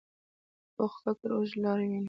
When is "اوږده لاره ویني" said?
1.35-1.99